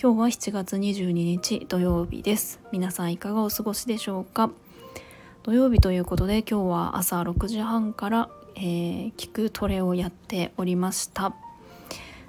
[0.00, 2.60] 今日は7月22日土曜日です。
[2.72, 4.50] 皆さんいかがお過ごしでしょうか？
[5.44, 11.34] 土曜日ということで今日は朝6時半から、えー、聞くトレをやっておりました。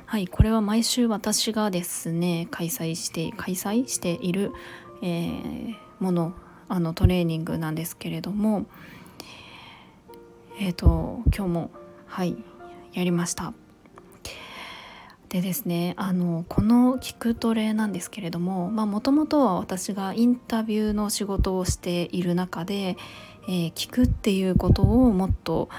[0.05, 4.52] はいこれは毎週私がですね開催して開催している、
[5.02, 6.33] えー、もの
[6.69, 8.66] あのトレーニングなんですけれども
[10.59, 11.71] えっ、ー、と今日も
[12.05, 12.35] はい
[12.93, 13.53] やりました。
[15.33, 22.97] でですねあのこの聞くトレなんですけれどももともとは私がインタビューの仕事をしている中で、
[23.47, 25.69] えー、聞くっていうことをもっと、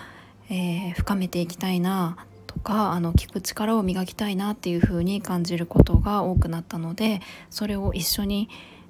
[0.51, 2.17] えー、深めていきたいな
[2.49, 8.49] とかあの聞く力を磨きたいなっていうふうに感じることが多くなったのでそれを一緒に、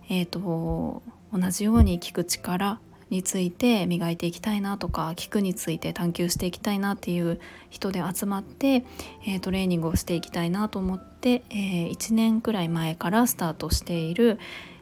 [0.09, 1.03] えーと
[1.35, 2.79] 同じように聞く力
[3.15, 8.85] について磨いていきたいなとか聞くについて探求していきたいなっていう人で集まって、
[9.25, 14.41] えー、トレーニングをしていきたいなと思って、えー、1年くらい前からスタートしている、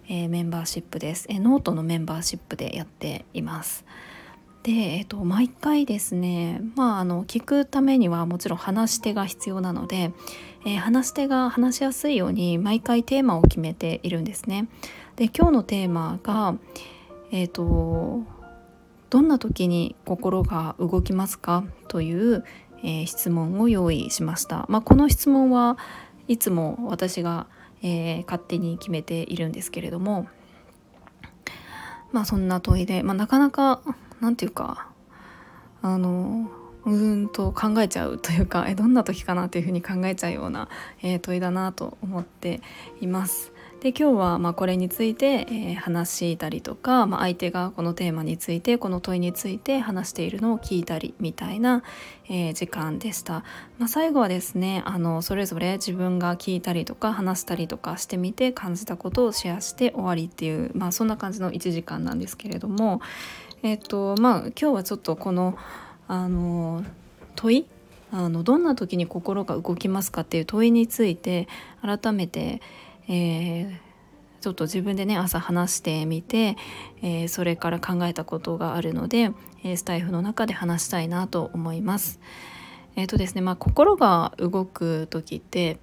[0.08, 3.84] えー、メンバーシップです、えノートのメンバーシップでやっています。
[4.62, 10.12] で、えーと、と毎回ですね、まあ、あの聞くためにはもちろん話し手が必要なので、
[10.64, 14.68] えー、話し手が話しやすいように毎回テーマを決めているんですね。
[15.16, 16.54] で今日のテーマが、
[17.32, 18.22] えーと、
[19.10, 22.44] どんな時に心が動きますかという、
[22.84, 24.66] えー、質問を用意しました。
[24.68, 25.78] まあ、この質問は
[26.28, 27.46] いつも私が、
[27.82, 30.28] えー、勝手に決めているんですけれども
[32.12, 33.82] まあそんな問いで、まあ、なかなか
[34.20, 34.88] なんていうか
[35.82, 36.50] あの
[36.84, 40.68] うんと考えちゃうというかえどんな時かなというふうに考えちゃうような、
[41.02, 42.60] えー、問いだなと思って
[43.00, 43.52] います。
[43.82, 51.82] で今日はまこれについて、え、話したりとか、まあ、相手がこのテーマについてこの問いについて話しているのを聞いたりみたいな、
[52.30, 53.42] え、時間でした、
[53.78, 63.00] まあ、最後はですねあのそれぞれ自分が聞いたりとか話したりとかしてみて感じたことをシェアして終わりっていう、まあ、そんな感じの1時間なんですけれども
[63.64, 65.56] えっ、とまあ今日はちょっとこの
[66.06, 66.84] あの
[67.34, 67.66] 問い
[68.12, 71.48] あのどんな時に心が動きますかっていう問いについて
[71.80, 72.60] 改めて
[73.08, 73.72] えー、
[74.40, 76.56] ちょっと自分でね朝話してみて、
[77.02, 79.30] えー、それから考えたことがあるので、
[79.64, 82.20] えー、スタイフの中で話したいなと思います。
[82.96, 85.78] えーとですねまあ、心が動く時って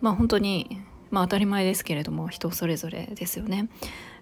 [0.00, 0.80] まあ本当に、
[1.10, 3.68] まあ、当たり前ですけれども人それぞれですよね。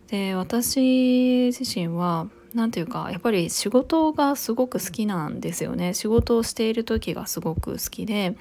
[0.08, 8.36] で私自身は何ていうかやっぱり仕事がすごく好きなんですよね仕事をしている時がすごく好きで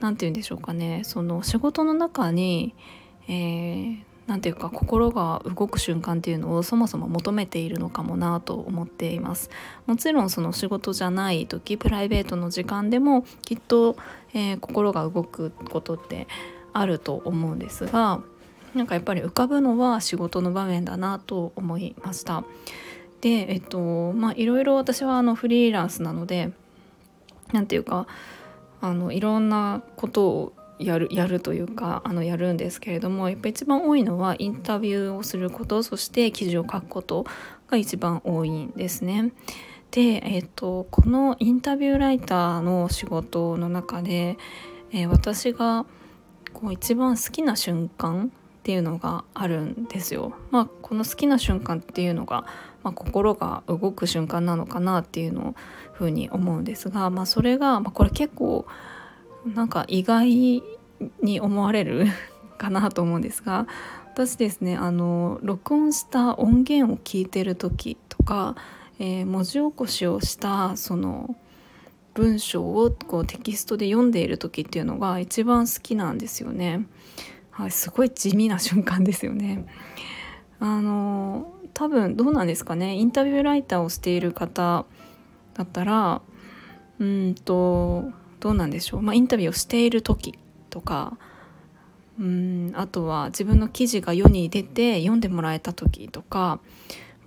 [0.00, 2.74] 何て言うんでしょうかねその仕事の中に
[3.28, 9.50] えー、なんていうか心が動く瞬間っていうのをそもそも求めているのかもなと思っています。
[9.86, 13.96] もちろんその仕事じゃない時プライベートの時間でもきっと、
[14.34, 16.26] えー、心が動くことって
[16.72, 18.20] あると思うんですが
[18.74, 22.44] なんかやっぱり浮かぶのは仕事の場面だなと思いました。
[23.20, 26.52] でえっとまあいろいろ私はあのフリーランスなので
[27.52, 28.06] 何ていうか
[28.80, 37.26] あのいろんなことをやるやるというかあのやるんですけれどもやっぱ一番多いのはインタビューをすることそして記事を書くこと
[37.68, 39.32] が一番多いんですね。
[39.90, 44.36] で、えーと、このインタビューライターの仕事の中で、
[44.90, 45.86] えー、私が
[46.52, 50.34] こう一番好きな瞬間っていうのがあるんですよ。
[50.50, 52.44] まあ、この好きな瞬間っていうのが、
[52.82, 55.54] まあ、心が動く瞬間なのかなっていうのを
[55.92, 58.66] ふうに思うんですが、まあ、それが、まあ、これ結構
[59.46, 60.62] なんか意外
[61.22, 62.06] に思われる
[62.58, 63.66] かなと思うんですが
[64.06, 68.56] 私ですねあの録音した音源を聞いてる時とか、
[68.98, 71.36] えー、文字起こしをしたその
[72.14, 76.84] 文章をこうテキストで読んでいる時っていうのが一番好きなんですよね。
[77.50, 79.66] はい、すごい地味な瞬間ですよね。
[80.58, 84.84] あの多分どうなんですかねインタビューライターをしている方
[85.54, 86.20] だったら
[86.98, 90.38] うんとどうなんでしょう、まあ、インタビューをしている時
[90.70, 91.18] とか
[92.18, 96.60] うんあとは自分の記事が世に出て読んでもらえた時とか、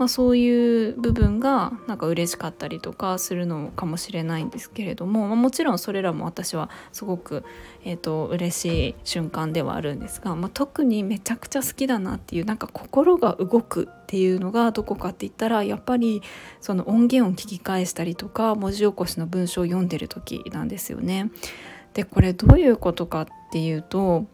[0.02, 7.46] まあ、そういう部分がなんか嬉しかったりとかするのかもしれないんですけれども、まあ、もちろんそれらも私はすごく、
[7.84, 16.24] えーと、嬉しい瞬間ではあるんですが、まあ、特にめちゃくちゃ好きだなっていうなんか心が動くっていうのがどこかって言ったらやっぱり
[16.62, 21.30] その音源を聞き返したりとか文字起こしの文章を読んでる時なんですよね。
[21.94, 24.26] でこれどういうことかっていうと,、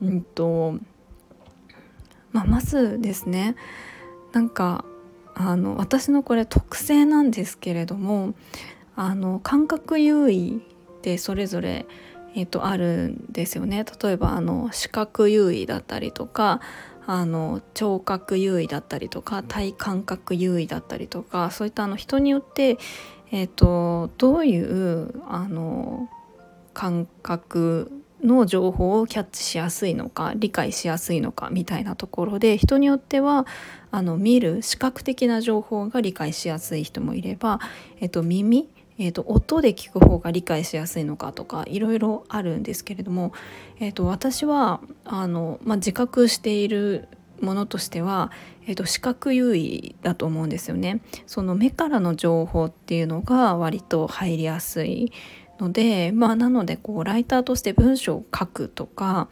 [0.00, 0.76] うんと
[2.32, 3.54] まあ、まずですね
[4.32, 4.86] なんか
[5.42, 8.34] あの私のこれ特性なんですけれども
[8.94, 11.86] あの感覚優位ってそれぞれ、
[12.34, 13.86] えーと、あるんですよね。
[14.02, 16.60] 例えばあの視覚優位だったりとか
[17.06, 22.76] あの聴覚優位だったりとか体感覚優位だったりとかそういったあの人によって、
[23.32, 26.08] えーとどういうあの
[26.74, 27.90] 感覚
[28.22, 33.46] の情報をキャッチしやすいのか理解しやすいのかみたいなところで人によっては
[33.90, 37.60] あの見る視覚的な情報が理解しやすい人もいれば、
[38.00, 38.68] えっと、耳
[39.02, 43.32] えーと、音で聞く方が理解しやすいのかとかいろいろあるんですけれども、
[43.78, 47.08] えーと、私はあの、まあ、自覚している
[47.40, 48.30] ものとしては、
[48.66, 51.00] えーと視覚優位だと思うんですよね。
[51.26, 55.12] その目からの情報っていうのが割と入りやすい
[55.60, 59.28] のでまあなのでこうライターとして文章を書くとか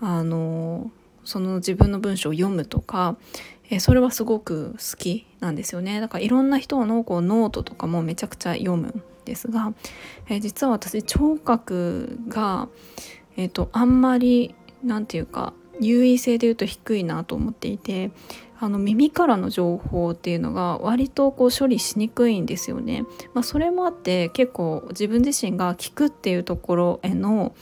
[0.00, 0.90] あの
[1.24, 3.16] その自分の文章を読むとか、
[3.68, 6.00] えそれはすごく好きなんですよね。
[6.00, 9.74] だからいろんな人のこうノートとかもめちゃくちゃ読むんですが、
[10.28, 12.68] え実は私聴覚が、
[13.36, 18.10] えーと、あんまり何て言うか優位性で言うと低いなと思っていて
[18.62, 23.04] あの耳からの情報っていうのが割とこう処理しにくいんですよね。
[23.32, 27.54] まあ、それもあって結構自分自身が聞くっていうところへの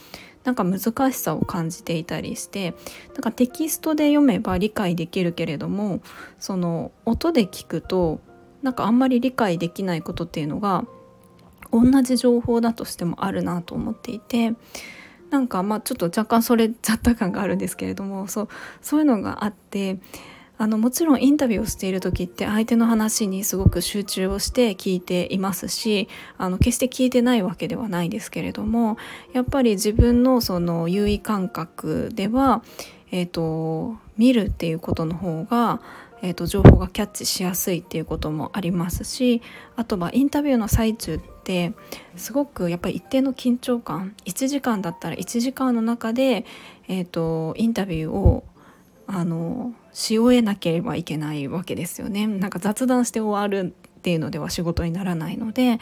[0.42, 2.74] なんか難しさを感じていたりして
[3.14, 6.00] なんかテキストで読めば理解できるけれども
[6.40, 8.20] その音で聞くと
[8.62, 10.84] なんかあんまり理解できないことっていうのが
[11.70, 14.54] 同じ情報だとしてもあるなと思っていて
[15.30, 18.48] なんかまあちょっと若干それちゃった感があるんですけれどもそう
[18.80, 19.98] そういうのがあって
[20.58, 28.98] あのもちろんインタビューをしている時って相手の話にすごく集中をして聞いていますしあの決して聞いてないわけではないですけれども
[29.32, 32.62] やっぱり自分のその優位感覚では、
[33.12, 35.80] えーと、見るっていうことの方が
[36.20, 39.40] えーと、情報がキャッチしやすいっていうこともありますし
[39.76, 41.72] あとはインタビューの最中って
[42.16, 46.44] すごくやっぱり一定の緊張感1時間だったら1時間の中で、
[46.88, 48.42] えーとインタビューを
[49.10, 52.26] あのし終えなければいけないわけですよね。
[52.26, 55.80] なんか雑談して終わるっていうのでは仕事にならないので、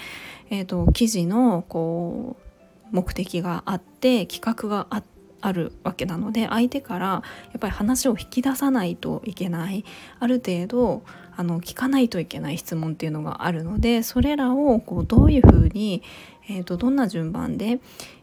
[0.49, 2.37] えーと、記事のこ
[2.93, 5.02] う目的があって企画があ
[5.43, 7.23] あるわけなので相手からや
[7.56, 9.84] っぱり話を引き出さないといけない
[10.19, 11.02] ある程度
[11.37, 16.02] あの聞かないといけない質問っていうのがあるのでそれらをこうどういうふうに、
[16.49, 17.81] えーとどんな順番で、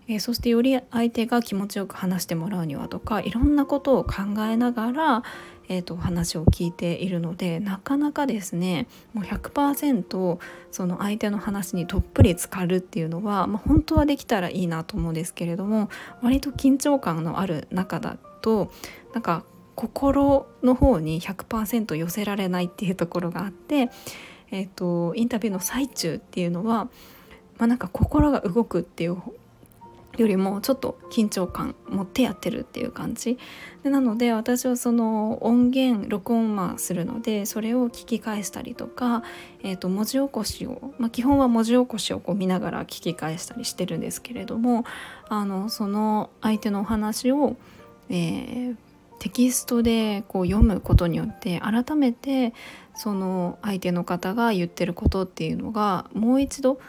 [0.07, 5.23] えー、そしてより相手が気持ちよく話してもらうにはとかいろんなことを考えながら、
[5.69, 10.39] えーと、話を聞いているのでなかなかですねもう100%
[10.71, 15.89] その相手の話にどっぷり浸かるっていうのは、まあ、本当はできたらいいなと思うんですけれども
[16.21, 18.71] 割と緊張感のある中だと
[19.13, 19.43] なんか
[19.75, 23.89] 心の方に100%寄せられないっていうところがあって、
[24.51, 26.85] えーとインタビューの最中っていうのは、
[27.57, 29.17] まあ、なんか心が動くっていう
[30.17, 33.39] よりもちょっと緊張感持ってやってるっていう感じ。
[33.83, 39.23] でなので私はその音源録音まするのでそれを聞き返したりとか、
[39.63, 44.85] えー、と文字起こしを、まあ、基本は文字起こしをこう見ながら聞き返したりしてるんですけれども
[45.29, 47.57] あのその相手のお話を、
[48.09, 48.75] えー、
[49.19, 52.53] テキストでこう読むことによって改めて
[52.95, 56.79] その相手の方が言ってることっていうのがもう一度、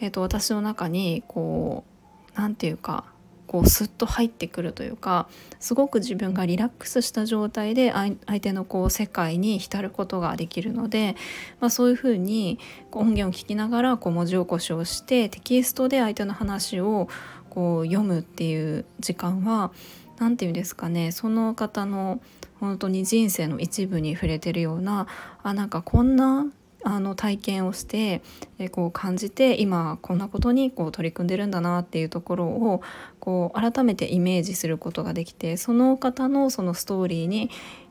[0.00, 1.90] えー、と私の中にこう
[2.34, 3.04] 何て言うか
[3.50, 11.16] こうスッと入ってくるというかすごく自分がリラックスした状態で相手のこう世界に浸ることができるので、
[11.58, 12.60] まあ、そういうふうに
[12.92, 17.08] 音源を聞きながらこう文字起こしをしてテキストで相手の話を
[17.48, 19.72] こう読むっていう時間は
[20.20, 22.20] 何て言うんですかねその方の
[22.60, 25.08] 本当に人生の一部に触れてるような
[25.42, 26.46] あなんかこんな
[26.82, 28.22] あの体験をして、
[28.58, 32.82] えこう感じて今こんなことにこう取り組んでるんだなっていうところを
[33.18, 37.50] こう改めてイメージすることができてその方のそのストーリーに、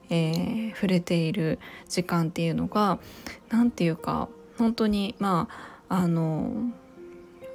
[0.10, 3.00] えー、触れている時間っていうのが
[3.50, 4.28] 何て言うか
[4.58, 5.48] 本当にま
[5.88, 6.52] ああの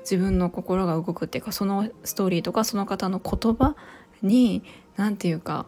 [0.01, 3.75] 自分の心が動くっていうかそのストーリーとかその方の言葉
[4.23, 4.63] に
[4.97, 5.67] 何て言うか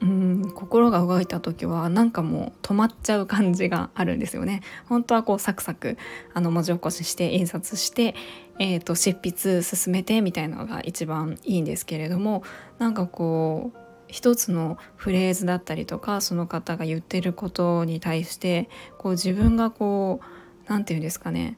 [0.00, 4.62] うん心が動いた時はなんかもう止まっちゃう感じがあるんですよね。
[4.88, 5.96] 本当はこうサクサク
[6.32, 8.14] あの文字起こしして印刷して、
[8.58, 12.42] えーと、執筆進めてみたいなのが一番いいんですけれども
[12.78, 21.56] なんかこう一つのフレーズだったりとかその方が言ってることに対してこう自分がこう何て言うんですかね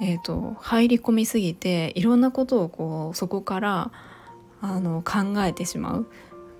[0.00, 3.90] えーと、入り込みすぎていろんなことをこうそこから
[4.60, 6.06] あの考えてしまう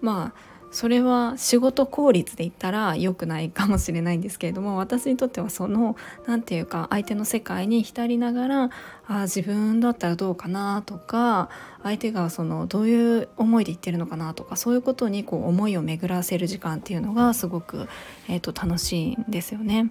[0.00, 5.96] まあそれは仕事効率で言ったら良くないかもしれないんですけれども私にとってはその
[6.26, 8.70] 何て言うか相手の世界に浸りながら
[9.06, 11.48] あ自分だったらどうかなとか
[11.82, 17.88] 相手がそのどういう思いで言ってるのかなとかそういうことにこう思いを巡らせる時間っていうのがすごく、
[18.28, 19.90] えーと、楽しいんですよね。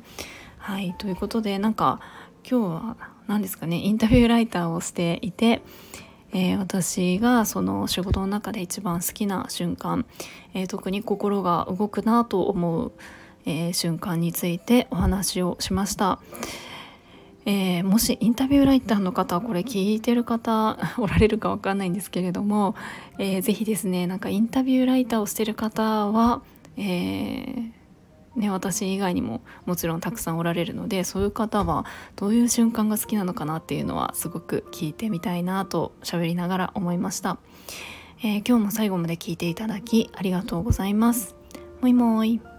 [0.57, 2.01] はいということでなんか
[2.49, 5.61] 今日は何ですかねインタビューライターをしていて、
[6.33, 10.05] えー、私がその仕事の中で一番好きな瞬間、
[10.53, 12.91] えー、特に心が動くなと思う、
[13.45, 16.19] えー、瞬間についてお話をしました。
[17.45, 22.75] えー、もしインタビューライターの方これ聞いてる方 おられるか分かんないんですけれども、
[23.19, 26.41] えー、ぜひですねなんかインタビューライターをしてる方は、
[26.75, 27.71] えー、
[28.37, 37.39] ね、私以外にももちろんたくさんおられるのでそういう方はどういう瞬間が好きなのかなっていうのはすごく聞いてみたいなと喋りながら思いました、
[38.19, 41.35] えー、今日も最後まで聞いていただきありがとうございます。
[41.81, 42.56] もいも